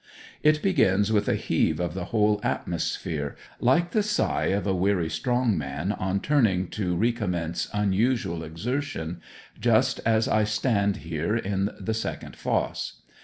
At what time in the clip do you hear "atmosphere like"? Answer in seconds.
2.41-3.91